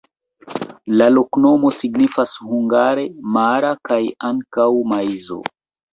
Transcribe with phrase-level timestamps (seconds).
[1.01, 3.07] La loknomo signifas hungare:
[3.39, 5.39] mara kaj ankaŭ maizo.